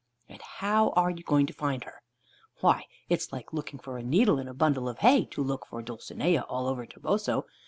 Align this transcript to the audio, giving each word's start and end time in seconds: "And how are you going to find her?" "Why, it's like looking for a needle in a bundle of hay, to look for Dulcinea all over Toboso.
"And 0.27 0.41
how 0.41 0.89
are 0.95 1.11
you 1.11 1.21
going 1.21 1.45
to 1.45 1.53
find 1.53 1.83
her?" 1.83 2.01
"Why, 2.59 2.85
it's 3.07 3.31
like 3.31 3.53
looking 3.53 3.77
for 3.77 3.99
a 3.99 4.01
needle 4.01 4.39
in 4.39 4.47
a 4.47 4.53
bundle 4.55 4.89
of 4.89 4.97
hay, 4.97 5.25
to 5.25 5.43
look 5.43 5.67
for 5.67 5.83
Dulcinea 5.83 6.41
all 6.49 6.65
over 6.65 6.87
Toboso. 6.87 7.45